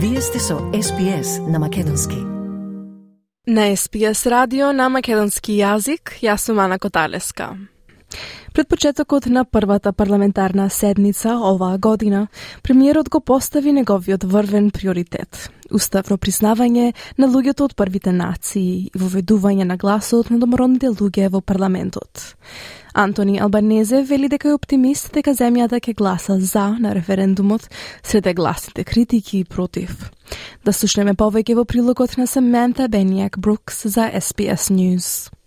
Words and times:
Вие 0.00 0.20
сте 0.20 0.38
со 0.38 0.54
SPS 0.54 1.50
на 1.50 1.58
Македонски. 1.58 2.16
На 3.46 3.60
SPS 3.60 4.30
радио 4.30 4.72
на 4.72 4.88
македонски 4.88 5.56
јазик, 5.58 6.12
јас 6.22 6.46
сум 6.46 6.58
Ана 6.62 6.78
Коталеска. 6.78 7.56
Пред 8.54 8.68
почетокот 8.68 9.26
на 9.26 9.44
првата 9.44 9.92
парламентарна 9.92 10.70
седница 10.70 11.36
оваа 11.36 11.78
година, 11.78 12.28
премиерот 12.62 13.08
го 13.08 13.20
постави 13.20 13.72
неговиот 13.72 14.24
врвен 14.24 14.70
приоритет– 14.70 15.50
уставно 15.70 16.18
признавање 16.18 16.92
на 17.18 17.28
луѓето 17.28 17.68
од 17.68 17.76
првите 17.78 18.12
нации 18.12 18.88
и 18.88 18.98
воведување 18.98 19.66
на 19.68 19.76
гласот 19.76 20.30
на 20.30 20.40
домородните 20.40 20.92
луѓе 20.94 21.30
во 21.32 21.40
парламентот. 21.40 22.34
Антони 22.98 23.38
Албанезе 23.38 24.02
вели 24.02 24.28
дека 24.28 24.48
е 24.48 24.56
оптимист 24.56 25.12
дека 25.14 25.34
земјата 25.36 25.78
ќе 25.78 25.94
гласа 25.94 26.38
за 26.40 26.70
на 26.80 26.94
референдумот 26.96 27.68
среде 28.02 28.34
гласните 28.34 28.84
критики 28.84 29.38
и 29.38 29.44
против. 29.44 30.10
Да 30.64 30.72
слушнеме 30.72 31.14
повеќе 31.14 31.54
во 31.54 31.64
прилогот 31.64 32.16
на 32.18 32.26
Саманта 32.26 32.88
Бениак 32.88 33.38
Брукс 33.38 33.86
за 33.86 34.10
SBS 34.10 34.72
News. 34.72 35.37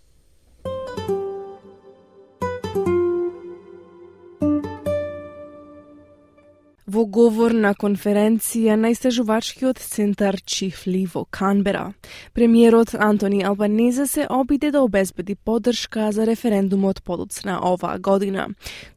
Во 6.82 7.04
говор 7.06 7.52
на 7.54 7.76
конференција 7.78 8.74
на 8.74 8.88
истражувачкиот 8.90 9.78
центар 9.78 10.40
Чифли 10.42 11.04
во 11.06 11.22
Канбера, 11.30 11.92
премиерот 12.34 12.96
Антони 12.98 13.44
Албанезе 13.46 14.06
се 14.06 14.26
обиде 14.26 14.72
да 14.74 14.82
обезбеди 14.82 15.36
поддршка 15.36 16.10
за 16.10 16.26
референдумот 16.26 17.04
подоцна 17.04 17.60
оваа 17.62 18.00
година, 18.02 18.48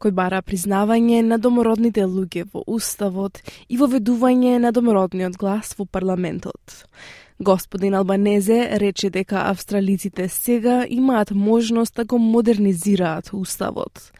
кој 0.02 0.10
бара 0.10 0.42
признавање 0.42 1.22
на 1.22 1.38
домородните 1.38 2.08
луѓе 2.10 2.48
во 2.50 2.64
уставот 2.66 3.38
и 3.68 3.78
воведување 3.78 4.58
на 4.58 4.72
домородниот 4.74 5.38
глас 5.38 5.76
во 5.78 5.86
парламентот. 5.86 6.82
Господин 7.38 7.94
Албанезе 7.94 8.80
рече 8.80 9.10
дека 9.10 9.46
австралиците 9.46 10.28
сега 10.28 10.86
имаат 10.88 11.30
можност 11.30 11.94
да 11.94 12.04
го 12.04 12.18
модернизираат 12.18 13.30
уставот. 13.32 14.10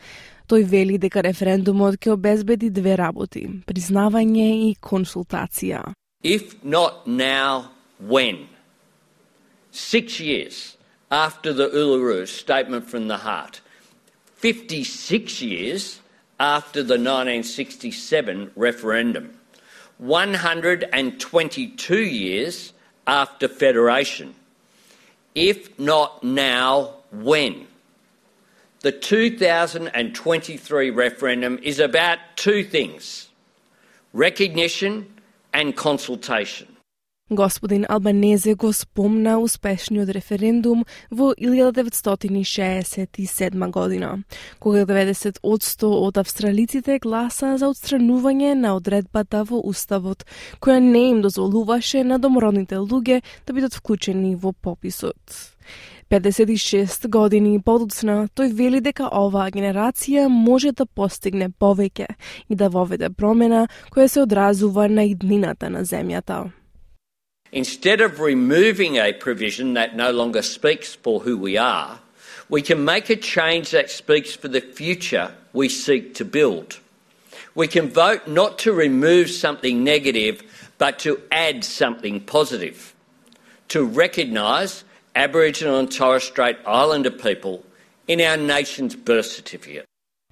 Тој 0.47 0.63
вели 0.71 0.97
дека 1.03 1.25
референдумот 1.27 1.99
ќе 1.99 2.13
обезбеди 2.15 2.71
две 2.71 2.95
работи: 2.97 3.49
признавање 3.67 4.47
и 4.69 4.77
консултација. 4.79 5.93
If 6.23 6.63
not 6.63 7.07
now, 7.07 7.71
when? 7.99 8.47
Six 9.73 10.21
years 10.21 10.77
after 11.11 11.53
the 11.53 11.69
Uluru 11.69 12.29
Statement 12.29 12.89
from 12.89 13.09
the 13.09 13.19
Heart, 13.19 13.61
56 14.37 15.43
years 15.43 16.01
after 16.39 16.83
the 16.83 16.99
1967 16.99 18.53
referendum, 18.55 19.35
122 19.99 21.99
years 21.99 22.73
after 23.07 23.49
federation. 23.49 24.35
If 25.35 25.79
not 25.79 26.23
now, 26.23 26.95
when? 27.11 27.67
The 28.81 28.93
2023 28.93 30.91
referendum 30.91 31.59
is 31.63 31.79
about 31.79 32.19
two 32.37 32.63
things 32.63 33.29
recognition 34.13 35.13
and 35.53 35.77
consultation. 35.77 36.76
Господин 37.31 37.87
Албанезе 37.89 38.55
го 38.55 38.73
спомна 38.73 39.41
успешниот 39.43 40.09
референдум 40.09 40.85
во 41.11 41.35
1967 41.35 43.71
година, 43.71 44.23
кога 44.61 44.87
90 44.87 45.39
од 45.83 46.19
австралиците 46.19 46.99
гласа 47.03 47.59
за 47.59 47.67
отстранување 47.67 48.55
на 48.55 48.77
одредбата 48.77 49.43
во 49.43 49.59
Уставот, 49.59 50.25
која 50.63 50.79
не 50.79 51.11
им 51.11 51.23
дозволуваше 51.23 52.05
на 52.05 52.19
домородните 52.23 52.77
луѓе 52.79 53.23
да 53.47 53.53
бидат 53.53 53.75
вклучени 53.75 54.37
во 54.37 54.53
пописот. 54.53 55.19
56 56.11 57.09
години 57.09 57.59
подоцна, 57.59 58.29
тој 58.39 58.53
вели 58.55 58.81
дека 58.81 59.09
оваа 59.11 59.51
генерација 59.51 60.29
може 60.31 60.71
да 60.71 60.87
постигне 60.87 61.51
повеќе 61.51 62.07
и 62.49 62.55
да 62.55 62.69
воведе 62.71 63.11
промена 63.11 63.67
која 63.91 64.07
се 64.07 64.23
одразува 64.23 64.87
на 64.87 65.03
иднината 65.03 65.71
на 65.71 65.83
земјата. 65.83 66.53
Instead 67.53 68.01
of 68.01 68.21
removing 68.21 68.97
a 68.97 69.13
provision 69.13 69.75
that 69.75 69.97
no 69.97 70.11
longer 70.11 70.43
speaks 70.43 70.95
for 70.95 71.21
who 71.21 71.39
we 71.39 71.57
are, 71.57 72.01
we 72.49 72.63
can 72.63 72.85
make 72.85 73.11
a 73.11 73.17
change 73.17 73.71
that 73.71 73.91
speaks 73.91 74.35
for 74.35 74.49
the 74.49 74.61
future 74.61 75.33
we 75.53 75.69
seek 75.69 76.15
to 76.15 76.25
build. 76.25 76.79
We 77.55 77.67
can 77.69 77.89
vote 77.89 78.29
not 78.29 78.59
to 78.61 78.73
remove 78.73 79.31
something 79.31 79.83
negative, 79.83 80.43
but 80.79 80.99
to 81.01 81.21
add 81.33 81.65
something 81.65 82.21
positive, 82.21 82.95
to 83.69 83.85
recognise 83.85 84.85
Aboriginal 85.15 85.79
and 85.79 85.91
Torres 85.91 86.25
Strait 86.25 86.59
Islander 86.67 87.11
people 87.11 87.65
in 88.07 88.21
our 88.21 88.37
nation's 88.37 88.95
birth 88.95 89.27
certificate. 89.27 89.86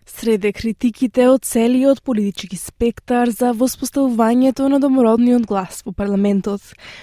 Среде 0.06 0.53
критиките 0.53 1.28
од 1.32 1.44
целиот 1.48 2.03
политички 2.04 2.56
спектар 2.60 3.31
за 3.32 3.53
воспоставувањето 3.56 4.69
на 4.69 4.81
домородниот 4.81 5.47
глас 5.48 5.81
во 5.87 5.92
парламентот, 5.92 6.60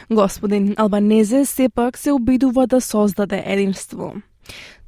господин 0.10 0.76
Албанезе 0.78 1.46
сепак 1.46 1.98
се 1.98 2.12
обидува 2.12 2.68
да 2.68 2.82
создаде 2.82 3.42
единство. 3.46 4.14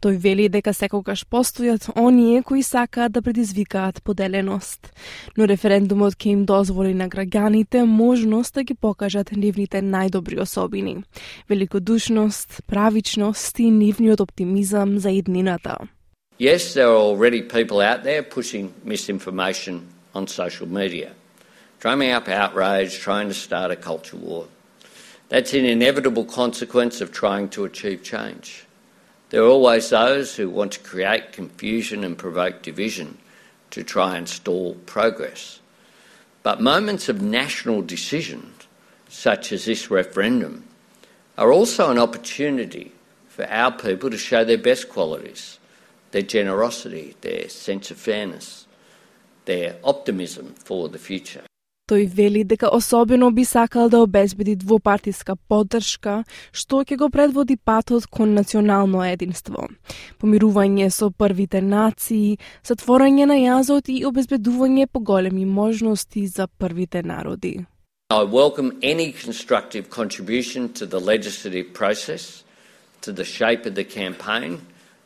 Тој 0.04 0.18
вели 0.20 0.50
дека 0.52 0.74
секогаш 0.76 1.24
постојат 1.32 1.88
оние 1.96 2.42
кои 2.44 2.64
сакаат 2.64 3.14
да 3.16 3.22
предизвикаат 3.22 4.04
поделеност, 4.04 4.92
но 5.38 5.48
референдумот 5.48 6.18
ќе 6.20 6.34
им 6.36 6.46
дозволи 6.46 6.94
на 6.94 7.08
граѓаните 7.10 7.86
можност 7.88 8.54
да 8.54 8.64
ги 8.64 8.76
покажат 8.76 9.32
нивните 9.32 9.82
најдобри 9.82 10.42
особини, 10.44 11.04
великодушност, 11.50 12.62
правичност 12.68 13.60
и 13.60 13.72
нивниот 13.72 14.22
оптимизам 14.22 15.00
за 15.00 15.12
еднината. 15.12 15.78
Yes, 16.40 16.74
there 16.74 16.88
are 16.88 16.96
already 16.96 17.44
people 17.44 17.80
out 17.80 18.04
there 18.04 18.24
pushing 18.24 18.74
misinformation 18.84 19.88
on 20.16 20.28
social 20.28 20.68
media, 20.68 21.14
drumming 21.80 22.12
up 22.12 22.28
outrage, 22.28 22.98
trying 22.98 23.28
to 23.28 23.36
start 23.36 23.70
a 23.70 23.76
culture 23.76 24.18
war. 24.18 24.48
That's 25.30 25.54
an 25.54 25.66
inevitable 25.66 26.26
consequence 26.26 27.02
of 27.02 27.12
trying 27.12 27.50
to 27.50 27.66
achieve 27.66 28.04
change. 28.04 28.66
There 29.30 29.44
are 29.44 29.48
always 29.48 29.90
those 29.90 30.36
who 30.36 30.50
want 30.50 30.74
to 30.74 30.80
create 30.80 31.32
confusion 31.34 32.04
and 32.04 32.18
provoke 32.18 32.62
division 32.62 33.18
to 33.72 33.84
try 33.84 34.18
and 34.18 34.28
stall 34.28 34.76
progress. 34.86 35.60
But 36.42 36.62
moments 36.62 37.10
of 37.10 37.22
national 37.22 37.82
decision, 37.84 38.54
such 39.08 39.52
as 39.52 39.66
this 39.66 39.90
referendum, 39.90 40.66
are 41.38 41.52
also 41.52 41.90
an 41.90 41.98
opportunity 41.98 42.92
for 43.28 43.46
our 43.46 43.72
people 43.72 44.10
to 44.10 44.18
show 44.18 44.44
their 44.44 44.58
best 44.58 44.90
qualities, 44.90 45.58
their 46.14 46.22
generosity, 46.22 47.16
their 47.22 47.50
sense 47.50 47.92
of 47.92 47.98
fairness, 47.98 48.68
their 49.46 49.76
optimism 49.84 50.54
for 50.64 50.88
the 50.88 51.00
future. 51.00 51.44
Тој 51.92 52.08
вели 52.08 52.44
дека 52.48 52.70
особено 52.72 53.32
би 53.32 53.44
сакал 53.46 53.90
да 53.90 54.00
обезбеди 54.00 54.56
двопартиска 54.56 55.36
поддршка, 55.36 56.24
што 56.54 56.80
ќе 56.88 56.96
го 56.96 57.10
предводи 57.10 57.58
патот 57.58 58.08
кон 58.08 58.34
национално 58.34 59.04
единство. 59.04 59.68
Помирување 60.20 60.88
со 60.90 61.10
првите 61.12 61.60
нации, 61.62 62.40
затворање 62.64 63.28
на 63.28 63.36
јазот 63.36 63.92
и 63.92 64.06
обезбедување 64.08 64.88
поголеми 64.88 65.44
можности 65.46 66.26
за 66.28 66.48
првите 66.48 67.04
народи. 67.04 67.66
I 68.10 68.24
welcome 68.24 68.80
any 68.82 69.12
constructive 69.12 69.90
contribution 69.90 70.70
to 70.80 70.86
the 70.86 71.02
legislative 71.02 71.74
process, 71.74 72.44
to 73.02 73.12
the 73.12 73.26
shape 73.26 73.66
of 73.66 73.76
the 73.76 73.84
campaign, 73.84 74.62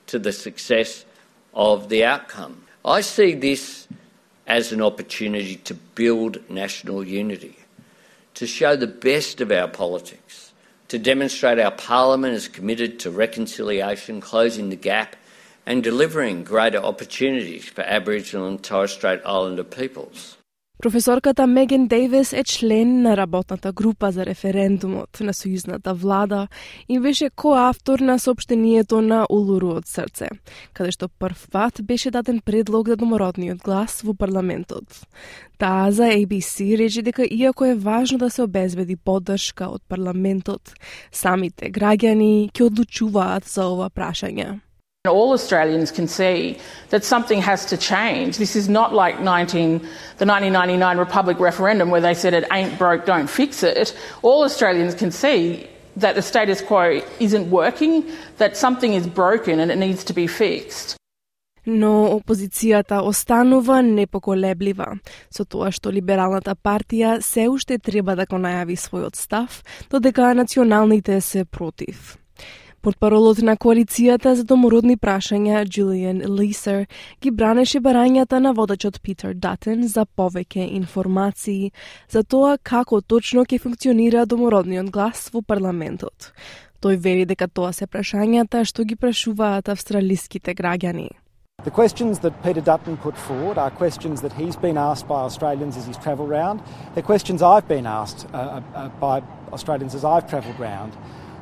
to 0.07 0.19
the 0.19 0.33
success 0.33 1.05
of 1.53 1.89
the 1.89 2.03
outcome. 2.03 2.63
I 2.83 3.01
see 3.01 3.33
this 3.33 3.87
as 4.45 4.71
an 4.71 4.81
opportunity 4.81 5.57
to 5.57 5.73
build 5.73 6.37
national 6.49 7.03
unity, 7.03 7.57
to 8.35 8.47
show 8.47 8.75
the 8.75 8.87
best 8.87 9.41
of 9.41 9.51
our 9.51 9.67
politics, 9.67 10.53
to 10.87 10.97
demonstrate 10.97 11.59
our 11.59 11.71
Parliament 11.71 12.33
is 12.33 12.47
committed 12.47 12.99
to 12.99 13.11
reconciliation, 13.11 14.21
closing 14.21 14.69
the 14.69 14.75
gap, 14.75 15.17
and 15.65 15.83
delivering 15.83 16.45
greater 16.45 16.77
opportunities 16.77 17.67
for 17.67 17.81
Aboriginal 17.81 18.47
and 18.47 18.63
Torres 18.63 18.91
Strait 18.91 19.19
Islander 19.25 19.65
peoples. 19.65 20.36
Професорката 20.79 21.47
Меген 21.47 21.87
Дейвис 21.87 22.33
е 22.33 22.43
член 22.43 23.01
на 23.01 23.17
работната 23.17 23.71
група 23.71 24.11
за 24.11 24.25
референдумот 24.25 25.09
на 25.19 25.33
сојузната 25.33 25.93
влада 25.93 26.47
и 26.89 26.99
беше 26.99 27.29
коавтор 27.29 27.99
на 27.99 28.19
сопштението 28.19 29.01
на 29.01 29.25
Улуру 29.29 29.71
од 29.73 29.89
срце, 29.89 30.29
каде 30.77 30.93
што 30.93 31.09
прв 31.09 31.47
пат 31.49 31.81
беше 31.81 32.11
даден 32.13 32.43
предлог 32.45 32.93
за 32.93 32.95
домородниот 32.95 33.65
глас 33.65 34.03
во 34.05 34.13
парламентот. 34.13 34.85
Таа 35.57 35.89
за 35.91 36.13
ABC 36.13 36.77
рече 36.77 37.01
дека 37.01 37.25
иако 37.25 37.65
е 37.65 37.73
важно 37.73 38.21
да 38.21 38.29
се 38.29 38.45
обезбеди 38.45 38.95
поддршка 38.95 39.73
од 39.73 39.81
парламентот, 39.89 40.77
самите 41.11 41.73
граѓани 41.73 42.53
ќе 42.53 42.69
одлучуваат 42.69 43.49
за 43.49 43.65
ова 43.65 43.89
прашање. 43.89 44.59
All 45.05 45.33
Australians 45.33 45.91
can 45.91 46.07
see 46.07 46.57
that 46.89 47.03
something 47.03 47.41
has 47.41 47.65
to 47.67 47.77
change. 47.77 48.37
This 48.37 48.55
is 48.55 48.69
not 48.69 48.93
like 48.93 49.19
19, 49.19 49.79
the 50.17 50.25
1999 50.25 50.97
Republic 50.97 51.39
referendum 51.39 51.89
where 51.89 52.01
they 52.01 52.13
said 52.13 52.33
it 52.33 52.45
ain't 52.51 52.77
broke, 52.77 53.05
don't 53.05 53.27
fix 53.27 53.63
it. 53.63 53.97
All 54.21 54.43
Australians 54.43 54.95
can 54.95 55.11
see 55.11 55.67
that 55.95 56.15
the 56.15 56.21
status 56.21 56.61
quo 56.61 57.01
isn't 57.19 57.49
working, 57.49 58.05
that 58.37 58.55
something 58.57 58.93
is 58.93 59.07
broken 59.07 59.59
and 59.59 59.71
it 59.71 59.77
needs 59.77 60.03
to 60.03 60.13
be 60.13 60.27
fixed. 60.27 60.95
Но 61.69 62.15
опозицијата 62.15 63.01
останува 63.03 63.81
непоколеблива, 63.83 65.01
со 65.29 65.43
тоа 65.43 65.67
што 65.75 65.91
либералната 65.91 66.55
партија 66.55 67.19
се 67.19 67.49
уште 67.51 67.75
треба 67.77 68.15
да 68.15 68.23
го 68.25 68.39
најави 68.39 68.79
својот 68.79 69.19
став, 69.19 69.63
додека 69.91 70.31
националните 70.33 71.19
се 71.21 71.43
против. 71.43 72.15
Портпаролот 72.87 73.41
на 73.43 73.57
коалицијата 73.59 74.31
за 74.39 74.45
домородни 74.47 74.95
прашања 74.95 75.65
Джулиан 75.67 76.21
Лисер 76.37 76.85
ги 77.19 77.33
бранеше 77.35 77.81
барањата 77.83 78.39
на 78.39 78.53
водачот 78.55 79.01
Питер 79.03 79.33
Датен 79.33 79.83
за 79.91 80.05
повеќе 80.05 80.69
информации 80.77 81.73
за 82.07 82.23
тоа 82.23 82.53
како 82.63 83.01
точно 83.01 83.43
ќе 83.43 83.59
функционира 83.59 84.23
домородниот 84.25 84.87
глас 84.87 85.27
во 85.33 85.41
парламентот. 85.41 86.31
Тој 86.79 86.95
вери 86.95 87.27
дека 87.27 87.49
тоа 87.51 87.73
се 87.73 87.89
прашањата 87.91 88.63
што 88.63 88.87
ги 88.87 88.95
прашуваат 88.95 89.67
австралиските 89.67 90.55
граѓани. 90.55 91.09
The 91.65 91.75
questions 91.75 92.23
that 92.23 92.41
Peter 92.41 92.61
Dutton 92.61 92.95
put 92.95 93.17
forward 93.17 93.57
are 93.57 93.69
questions 93.83 94.21
that 94.21 94.31
he's 94.31 94.55
been 94.55 94.77
asked 94.77 95.09
by 95.09 95.27
Australians 95.27 95.75
as 95.75 95.85
he's 95.85 95.97
travelled 95.97 96.29
round. 96.29 96.63
They're 96.95 97.03
questions 97.03 97.41
I've 97.41 97.67
been 97.67 97.85
asked 97.85 98.27
uh, 98.33 98.61
uh, 98.73 98.89
by 99.01 99.23
Australians 99.51 99.93
as 99.93 100.05
I've 100.05 100.29
travelled 100.29 100.57
round. 100.57 100.93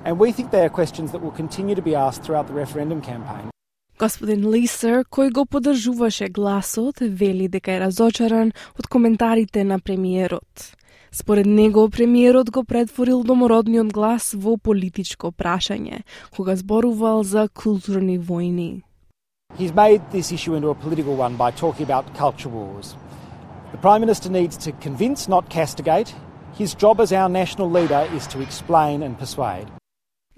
And 0.06 0.20
we 0.20 0.32
think 0.32 0.52
they 0.52 0.64
are 0.64 0.70
questions 0.70 1.12
that 1.12 1.22
will 1.24 1.32
continue 1.32 1.76
to 1.76 1.82
be 1.82 1.96
asked 1.96 2.22
throughout 2.24 2.48
the 2.48 2.54
referendum 2.54 3.02
campaign. 3.02 3.50
Господин 3.98 4.52
Лисер, 4.52 5.06
кој 5.10 5.32
го 5.32 5.46
поддржуваше 5.46 6.28
гласот, 6.30 7.00
вели 7.00 7.48
дека 7.48 7.72
е 7.72 7.80
разочаран 7.80 8.52
од 8.80 8.88
коментарите 8.88 9.64
на 9.64 9.80
премиерот. 9.80 10.76
Според 11.12 11.46
него, 11.46 11.90
премиерот 11.90 12.52
го 12.52 12.64
претворил 12.64 13.24
домородниот 13.24 13.94
глас 13.94 14.34
во 14.34 14.58
политичко 14.58 15.32
прашање, 15.32 16.04
кога 16.36 16.56
зборувал 16.56 17.24
за 17.24 17.48
културни 17.48 18.20
војни. 18.20 18.84
He's 19.58 19.74
made 19.74 20.02
this 20.12 20.32
issue 20.32 20.54
into 20.54 20.70
a 20.70 20.76
political 20.76 21.16
one 21.16 21.38
by 21.38 21.52
talking 21.52 21.86
about 21.90 22.14
culture 22.14 22.50
wars. 22.50 22.96
The 23.72 23.78
Prime 23.78 24.02
Minister 24.02 24.30
needs 24.30 24.58
to 24.58 24.72
convince, 24.74 25.28
not 25.28 25.50
castigate. 25.50 26.14
His 26.60 26.76
job 26.76 27.00
as 27.00 27.12
our 27.12 27.30
national 27.30 27.72
leader 27.72 28.08
is 28.14 28.28
to 28.28 28.42
explain 28.42 29.02
and 29.02 29.18
persuade. 29.18 29.72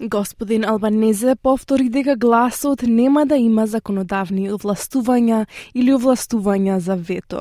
Господин 0.00 0.64
Албанезе 0.64 1.34
повтори 1.34 1.88
дека 1.88 2.16
гласот 2.16 2.82
нема 2.82 3.26
да 3.26 3.36
има 3.36 3.66
законодавни 3.66 4.44
овластувања 4.54 5.46
или 5.74 5.90
овластувања 5.90 6.76
за 6.78 6.94
вето. 6.94 7.40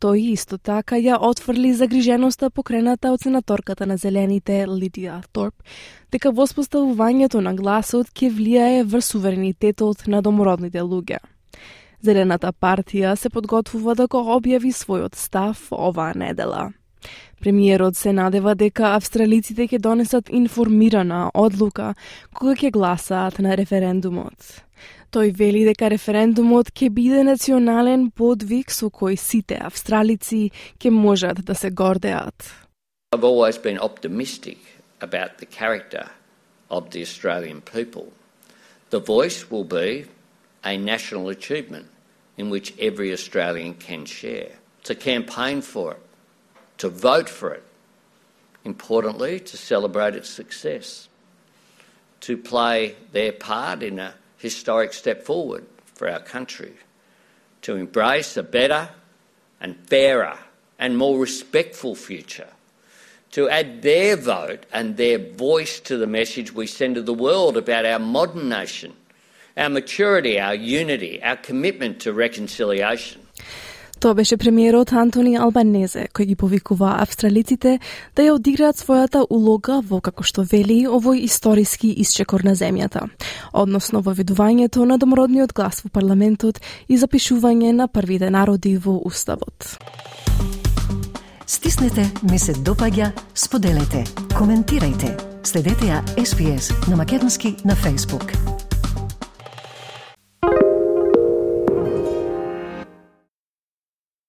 Тој 0.00 0.32
исто 0.34 0.58
така 0.58 0.98
ја 1.00 1.16
отфрли 1.16 1.72
загриженоста 1.72 2.50
покрената 2.50 3.12
од 3.12 3.24
сенаторката 3.24 3.86
на 3.86 3.96
Зелените 3.96 4.66
Лидија 4.68 5.22
Торп, 5.32 5.54
дека 6.12 6.28
воспоставувањето 6.28 7.40
на 7.40 7.54
гласот 7.54 8.12
ќе 8.12 8.28
влијае 8.28 8.84
врз 8.84 9.12
суверенитетот 9.14 10.04
на 10.06 10.20
домородните 10.20 10.84
луѓе. 10.84 11.18
Зелената 12.02 12.52
партија 12.52 13.16
се 13.16 13.30
подготвува 13.30 13.94
да 13.94 14.06
го 14.06 14.20
објави 14.36 14.68
својот 14.76 15.16
став 15.16 15.72
оваа 15.72 16.12
недела. 16.14 16.72
Премиерот 17.40 17.96
се 17.96 18.12
надева 18.12 18.52
дека 18.54 18.90
австралиците 18.96 19.64
ќе 19.64 19.78
донесат 19.80 20.28
информирана 20.28 21.30
одлука 21.34 21.94
кога 22.36 22.52
ќе 22.52 22.70
гласаат 22.70 23.38
на 23.40 23.56
референдумот. 23.56 24.60
Тој 25.08 25.32
вели 25.38 25.64
дека 25.64 25.88
референдумот 25.88 26.68
ќе 26.76 26.90
биде 26.92 27.22
национален 27.24 28.10
подвиг 28.10 28.68
со 28.70 28.90
кој 28.92 29.16
сите 29.16 29.56
австралици 29.56 30.50
ќе 30.76 30.90
можат 30.90 31.40
да 31.44 31.54
се 31.54 31.70
гордеат. 31.70 32.52
I've 33.12 33.24
always 33.24 33.56
been 33.56 33.78
optimistic 33.78 34.58
about 35.00 35.38
the 35.38 35.46
character 35.46 36.10
of 36.68 36.90
the 36.90 37.00
Australian 37.00 37.62
people. 37.62 38.12
The 38.90 39.00
voice 39.00 39.50
will 39.50 39.64
be 39.64 40.04
a 40.62 40.76
national 40.76 41.30
achievement 41.30 41.86
in 42.36 42.50
which 42.50 42.74
every 42.78 43.12
Australian 43.12 43.74
can 43.74 44.04
share. 44.04 44.52
To 44.84 44.94
campaign 44.94 45.62
for 45.62 45.92
it 45.92 46.09
to 46.80 46.88
vote 46.88 47.28
for 47.28 47.52
it, 47.52 47.62
importantly, 48.64 49.38
to 49.38 49.56
celebrate 49.58 50.14
its 50.14 50.30
success, 50.30 51.10
to 52.20 52.38
play 52.38 52.96
their 53.12 53.32
part 53.32 53.82
in 53.82 53.98
a 53.98 54.14
historic 54.38 54.94
step 54.94 55.22
forward 55.22 55.66
for 55.84 56.08
our 56.08 56.20
country, 56.20 56.72
to 57.60 57.76
embrace 57.76 58.34
a 58.38 58.42
better 58.42 58.88
and 59.60 59.76
fairer 59.88 60.38
and 60.78 60.96
more 60.96 61.18
respectful 61.18 61.94
future, 61.94 62.48
to 63.32 63.46
add 63.50 63.82
their 63.82 64.16
vote 64.16 64.64
and 64.72 64.96
their 64.96 65.18
voice 65.18 65.80
to 65.80 65.98
the 65.98 66.06
message 66.06 66.54
we 66.54 66.66
send 66.66 66.94
to 66.94 67.02
the 67.02 67.12
world 67.12 67.58
about 67.58 67.84
our 67.84 67.98
modern 67.98 68.48
nation, 68.48 68.94
our 69.54 69.68
maturity, 69.68 70.40
our 70.40 70.54
unity, 70.54 71.22
our 71.22 71.36
commitment 71.36 72.00
to 72.00 72.14
reconciliation. 72.14 73.20
Тоа 74.00 74.14
беше 74.14 74.36
премиерот 74.36 74.92
Антони 74.96 75.34
Албанезе, 75.36 76.06
кој 76.16 76.30
ги 76.30 76.34
повикува 76.40 76.94
австралиците 77.02 77.74
да 78.16 78.24
ја 78.24 78.32
одиграат 78.32 78.78
својата 78.80 79.26
улога 79.28 79.82
во, 79.84 79.98
како 80.00 80.24
што 80.24 80.40
вели, 80.40 80.86
овој 80.88 81.20
историски 81.26 81.90
исчекор 82.00 82.40
на 82.40 82.54
земјата, 82.56 83.02
односно 83.52 84.00
во 84.00 84.14
ведувањето 84.16 84.86
на 84.88 84.96
домородниот 84.96 85.52
глас 85.52 85.82
во 85.84 85.92
парламентот 85.92 86.62
и 86.88 86.96
запишување 86.96 87.74
на 87.76 87.88
првите 87.92 88.30
народи 88.32 88.78
во 88.80 88.96
Уставот. 89.04 89.76
Стиснете, 91.44 92.06
ми 92.22 92.38
се 92.38 92.54
допаѓа, 92.56 93.10
споделете, 93.34 94.06
коментирајте. 94.32 95.12
Следете 95.44 95.92
ја 95.92 96.00
SPS 96.16 96.72
на 96.88 96.96
Македонски 96.96 97.56
на 97.64 97.76
Facebook. 97.76 98.49